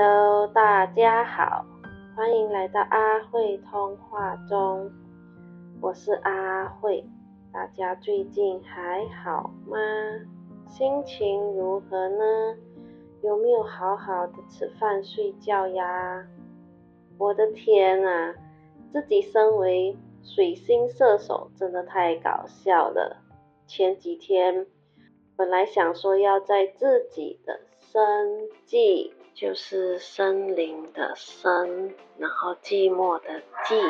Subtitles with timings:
[0.00, 1.66] Hello，大家好，
[2.14, 4.88] 欢迎来到阿慧通话中，
[5.80, 7.04] 我是阿慧，
[7.52, 9.76] 大家最近还好吗？
[10.68, 12.24] 心情如何呢？
[13.24, 16.24] 有没有好好的吃饭睡觉呀？
[17.18, 18.36] 我的天啊，
[18.92, 23.16] 自己身为水星射手，真的太搞笑了。
[23.66, 24.64] 前几天
[25.34, 27.98] 本来想说要在自己的生
[28.64, 29.12] 计。
[29.40, 33.80] 就是森林的森，然后寂寞的寂，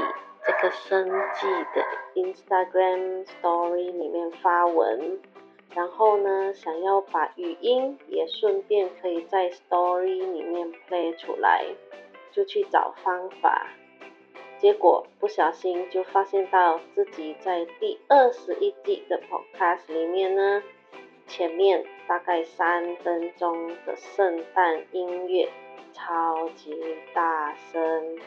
[0.44, 1.82] 这个生寂的
[2.14, 5.18] Instagram Story 里面发文，
[5.74, 11.64] 然后呢，想要把语音也顺便可以在 Story 里面 play 出来，
[12.30, 13.68] 就去找方法，
[14.58, 20.62] 结果不小心就发现到自己在第二十一季的 Podcast 里面呢。
[21.28, 25.46] 前面大概三分钟的圣诞音乐，
[25.92, 26.74] 超级
[27.12, 28.18] 大声，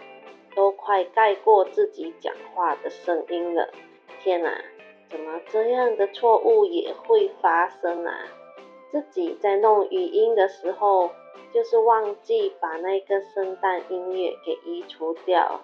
[0.55, 3.69] 都快盖过自己讲话的声音了。
[4.19, 4.55] 天哪，
[5.09, 8.13] 怎么这样的错误也会发生啊？
[8.91, 11.09] 自己在弄语音的时候，
[11.51, 15.59] 就是忘记把那个圣诞音乐给移除掉，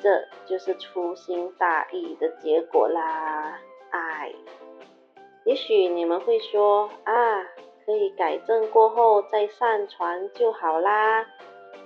[0.00, 3.58] 这就是粗心大意的结果啦！
[3.90, 4.32] 哎。
[5.48, 7.42] 也许你们会说啊，
[7.86, 11.24] 可以改正过后再上传就好啦。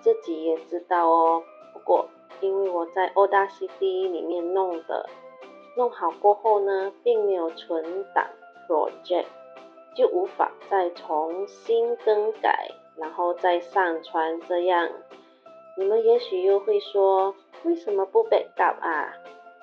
[0.01, 1.45] 自己也知道哦。
[1.73, 2.09] 不过
[2.41, 5.09] 因为我在 Audacity 里面弄的，
[5.77, 8.27] 弄好过后呢，并没有存档
[8.67, 9.27] project，
[9.95, 14.41] 就无法再重新更改，然后再上传。
[14.49, 14.91] 这样，
[15.79, 17.33] 你们也许又会说，
[17.63, 19.15] 为什么不 backup 啊？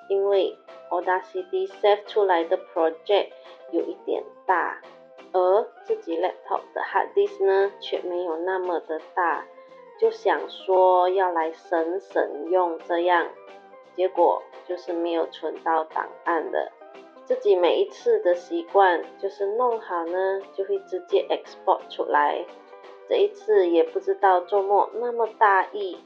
[0.08, 0.56] 因为
[0.88, 3.32] Audacity save 出来的 project。
[3.72, 4.80] 有一点大，
[5.32, 9.44] 而自己 laptop 的 hard disk 呢却没有那么的大，
[9.98, 13.28] 就想说要来省省用这样，
[13.96, 16.70] 结果就是没有存到档案的。
[17.24, 22.44] 自己每一次的习惯就是弄好呢就会直接 export 出来，
[23.08, 25.98] 这一次也不知道周末那么大意，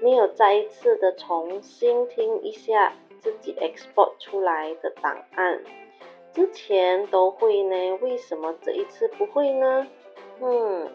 [0.00, 5.64] 没有再一次的重新听一下自己 export 出来的档案。
[6.38, 9.88] 之前都会呢，为什么这一次不会呢？
[10.40, 10.88] 嗯，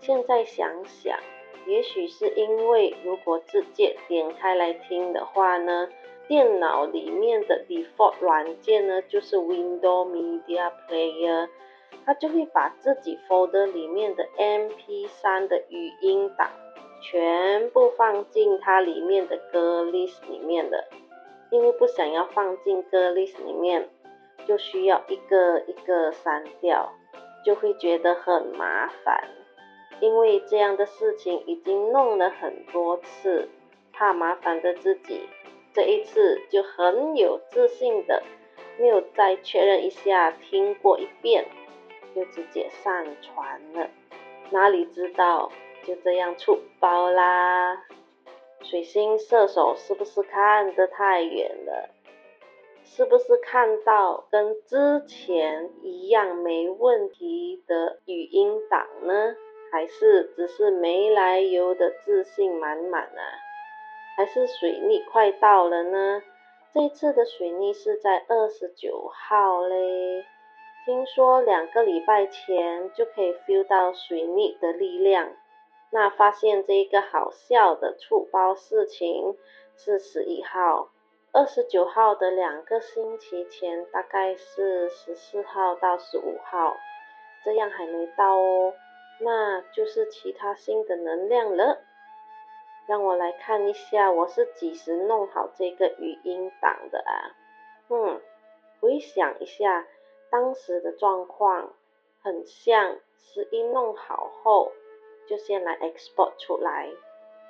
[0.00, 1.18] 现在想想，
[1.66, 5.90] 也许是因为如果直接点开来听的话呢，
[6.26, 11.50] 电脑里面的 default 软件呢就是 Windows Media Player，
[12.06, 16.48] 它就会把自己 folder 里面的 MP3 的语音档
[17.02, 20.88] 全部放进它里面的歌 list 里面的，
[21.50, 23.90] 因为不想要放进歌 list 里面。
[24.46, 26.92] 就需要一个一个删掉，
[27.44, 29.28] 就会觉得很麻烦。
[30.00, 33.48] 因为这样的事情已经弄了很多次，
[33.92, 35.28] 怕麻烦的自己，
[35.72, 38.22] 这一次就很有自信的，
[38.78, 41.46] 没有再确认一下，听过一遍，
[42.14, 43.88] 就直接上传了。
[44.50, 45.50] 哪里知道
[45.84, 47.84] 就这样出包啦！
[48.62, 51.93] 水星射手是不是看得太远了？
[52.84, 59.34] 是不是看到跟之前一样没问题的语音档呢？
[59.72, 63.22] 还是只是没来由的自信满满啊？
[64.16, 66.22] 还是水逆快到了呢？
[66.72, 70.24] 这次的水逆是在二十九号嘞，
[70.84, 75.32] 听说两个礼拜前就可以 feel 到水逆的力量。
[75.90, 79.36] 那发现这一个好笑的触包事情
[79.76, 80.90] 是十一号。
[81.36, 86.76] 二十九号的两个星期前，大概是十四号到十五号，
[87.44, 88.72] 这样还没到哦，
[89.18, 91.82] 那就是其他星的能量了。
[92.86, 97.34] 让我来看一下，我是几时弄好这个语音档的啊？
[97.88, 98.20] 嗯，
[98.78, 99.88] 回想一下
[100.30, 101.74] 当时的状况，
[102.22, 104.70] 很像是一弄好后
[105.26, 106.90] 就先来 export 出来，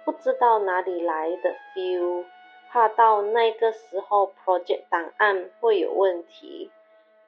[0.06, 2.24] 不知道哪里来的 feel。
[2.74, 6.72] 怕到那个时候，project 档案会有问题，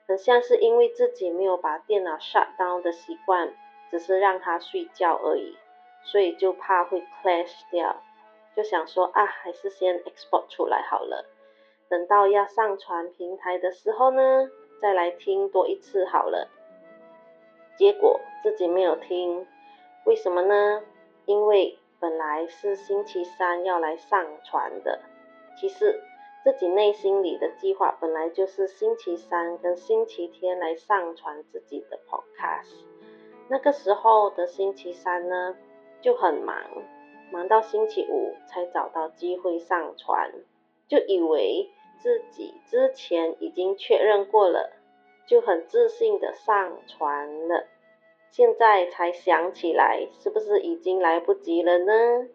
[0.08, 3.54] 很像是因为自己没有把电脑 shut down 的习惯，
[3.88, 5.56] 只是让它睡觉而已，
[6.02, 8.02] 所以就怕会 clash 掉，
[8.56, 11.25] 就想说啊，还是先 export 出来好了，
[11.88, 14.50] 等到要上传平台的时候呢，
[14.82, 16.49] 再来听多一次好了。
[17.76, 19.46] 结果自己没有听，
[20.06, 20.82] 为什么呢？
[21.25, 24.99] 因为本来是星期三要来上传的。
[25.56, 26.00] 其实
[26.44, 32.84] 自己内心里的计划本来就是星期三跟星期天来上传自己的 podcast。
[33.48, 35.56] 那个时候的星期三呢
[36.00, 36.56] 就很忙，
[37.32, 40.32] 忙到星期五才找到机会上传，
[40.88, 44.72] 就以为自己之前已经确认过了，
[45.26, 47.66] 就很自信的上传了。
[48.30, 52.28] 现在才想起来，是不是已经来不及了呢？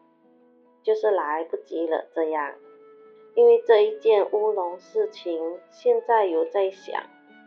[0.82, 2.56] 就是来不及了，这样。
[3.36, 7.02] 因为这一件乌龙事情，现在有在想，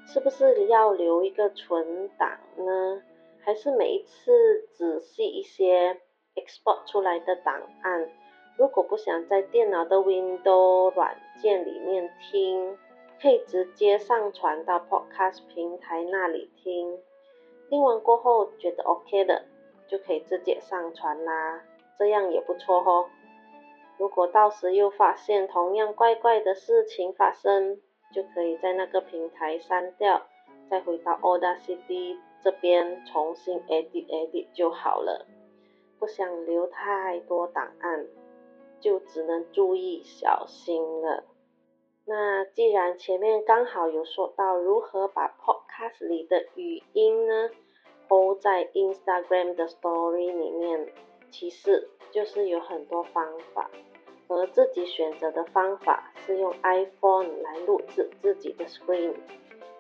[0.07, 3.03] 是不是要留一个存档呢？
[3.43, 6.01] 还是每一次仔细一些
[6.35, 8.11] export 出来的档案，
[8.57, 12.79] 如果不想在电脑的 Windows 软件里面听，
[13.21, 16.99] 可以直接上传到 Podcast 平台那里听。
[17.69, 19.45] 听完过后觉得 OK 的，
[19.87, 21.63] 就可以直接上传啦，
[21.99, 23.07] 这样也不错哦。
[23.99, 27.81] 如果到时又发现同样怪怪的事情发生，
[28.13, 30.23] 就可以在那个平台删掉，
[30.71, 35.27] 再回到 Audacity 这边重新 edit edit 就好了。
[35.99, 38.07] 不想留太多档案，
[38.81, 41.25] 就只能注意小心了。
[42.05, 47.49] 那既然前面刚好有说到如何把 Podcast 里的语音呢
[48.07, 50.93] 播在 Instagram 的 Story 里面，
[51.35, 53.69] 其实就是有很多方法，
[54.29, 59.15] 而自己选择的方法是用 iPhone 来录制自己的 Screen，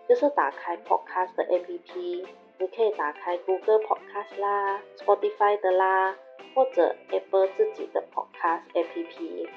[0.09, 2.27] 就是打开 Podcast 的 APP，
[2.59, 6.17] 你可以打开 Google Podcast 啦、Spotify 的啦，
[6.57, 9.49] 或者 Apple 自己的 Podcast APP。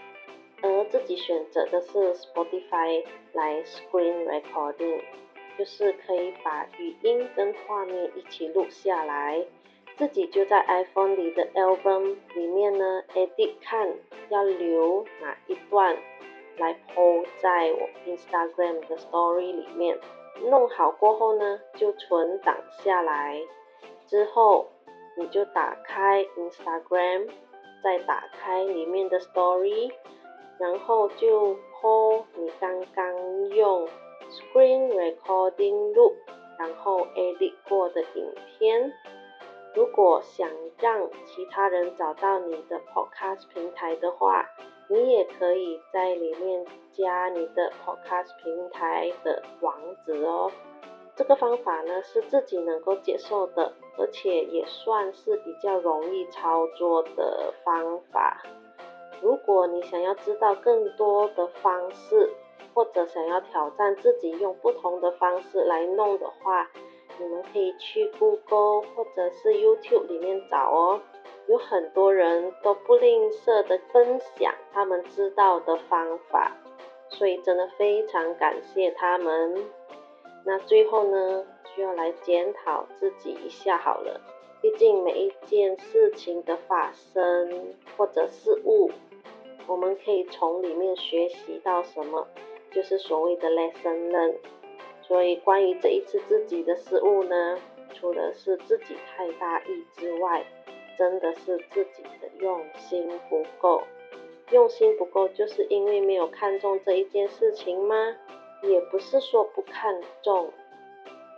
[0.61, 3.03] 而自己选择的是 Spotify
[3.33, 5.01] 来 Screen Recording，
[5.57, 9.43] 就是可以把语音跟画面一起录下来，
[9.97, 13.91] 自己就在 iPhone 里的 Album 里面呢 Edit 看
[14.29, 15.97] 要留哪一段
[16.57, 19.99] 来 po 在我 Instagram 的 Story 里面，
[20.45, 23.41] 弄好过后呢就存档下来，
[24.05, 24.67] 之后
[25.17, 27.29] 你就打开 Instagram，
[27.83, 29.91] 再打开里面的 Story。
[30.59, 33.87] 然后就 po 你刚刚用
[34.29, 36.15] screen recording 录，
[36.57, 38.91] 然后 edit 过的影片。
[39.77, 44.43] 如果想让其他人找到你的 podcast 平台的话，
[44.89, 50.51] 你也可以在里面加你的 podcast 平台的网址哦。
[51.15, 58.41] 这个方法呢是自己能够接受的，而且也算是比较容易操作的方法。
[59.21, 62.31] 如果你想要知道更多的方式，
[62.73, 66.67] 或者想要挑战自己用不同的方式来弄的话，
[67.19, 71.01] 你们可以去 Google 或者是 YouTube 里面找哦。
[71.47, 76.51] 有很多人都不吝啬的分享他们知道的方法，
[77.09, 79.55] 所以真的非常感谢他们。
[80.45, 84.19] 那最后呢，需要来检讨自己一下好了。
[84.61, 88.91] 毕竟每一件事情的发生或者事物。
[89.67, 92.27] 我们可以从里面学习到什么，
[92.71, 94.35] 就是所谓的 lesson learn。
[95.07, 97.57] 所以关于这一次自己的失误呢，
[97.93, 100.45] 除了是自己太大意之外，
[100.97, 103.81] 真的是自己的用心不够。
[104.51, 107.95] 用心不够，就是因为没有看中这一件事情吗？
[108.63, 110.51] 也不是说不看重，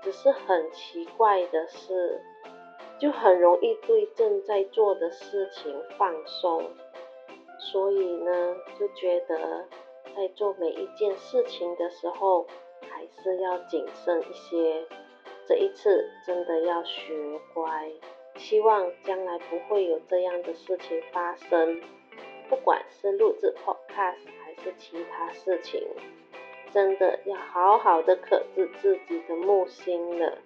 [0.01, 2.21] 只是很奇怪的是，
[2.99, 6.71] 就很容易对正在做的事情放松。
[7.59, 9.67] 所以呢，就觉得
[10.15, 12.47] 在做每一件事情的时候，
[12.99, 14.85] 还是要谨慎一些。
[15.47, 17.89] 这一次真的要学乖，
[18.35, 21.81] 希望将来不会有这样的事情发生。
[22.49, 25.81] 不管是录制 Podcast 还是其他事情，
[26.71, 30.37] 真的要好好的克制自己的木星了。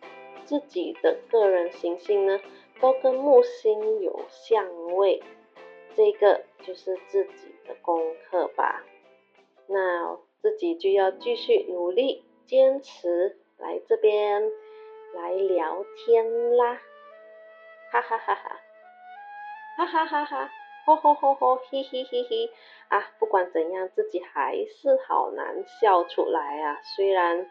[0.46, 2.40] 自己的个人行星呢，
[2.80, 5.24] 都跟木星有相位。
[5.96, 8.84] 这个就是自己的功课吧，
[9.68, 14.44] 那自己就要继续努力坚持来这边
[15.14, 16.82] 来聊天啦，
[17.92, 18.60] 哈哈哈哈，
[19.78, 20.50] 哈哈哈哈，
[20.86, 22.50] 吼吼吼吼，嘿嘿嘿嘿，
[22.90, 26.82] 啊，不管怎样，自己还是好难笑出来啊。
[26.84, 27.50] 虽然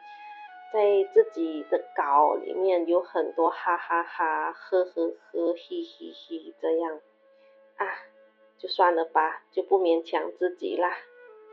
[0.73, 7.01] 在自己的稿里面有很多哈哈哈，呵呵呵，嘿嘿嘿这样
[7.77, 7.87] 啊。
[8.59, 10.97] 就算了吧，就不勉强自己啦。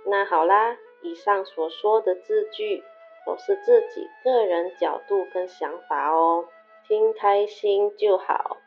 [0.05, 2.83] 那好啦，以上所说的字句
[3.25, 6.45] 都是自己个人角度跟想法哦，
[6.87, 8.57] 听开心就好。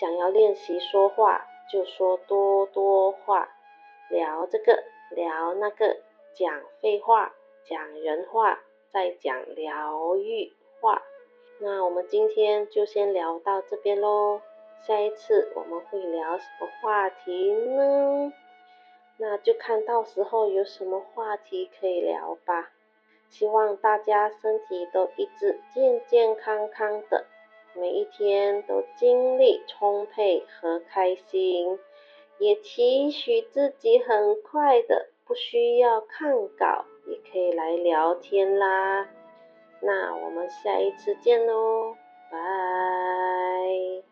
[0.00, 3.48] 想要练习说话，就说多多话，
[4.10, 5.96] 聊这个聊那个，
[6.34, 7.32] 讲废话，
[7.64, 8.60] 讲人话，
[8.92, 11.02] 再讲疗愈话。
[11.60, 14.40] 那我们今天就先聊到这边喽。
[14.86, 18.32] 下一次我们会聊什么话题呢？
[19.16, 22.70] 那就看到时候有什么话题可以聊吧。
[23.28, 27.26] 希望大家身体都一直健健康康的，
[27.74, 31.78] 每一天都精力充沛和开心。
[32.38, 39.08] 也期许自己很快的不需要看稿，也可以来聊天啦。
[39.80, 41.96] 那我们下一次见喽，
[42.30, 44.07] 拜。